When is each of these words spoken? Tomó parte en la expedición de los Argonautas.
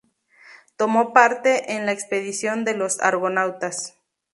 Tomó 0.77 1.13
parte 1.13 1.73
en 1.75 1.85
la 1.85 1.91
expedición 1.91 2.65
de 2.65 2.73
los 2.75 2.99
Argonautas. 3.01 3.99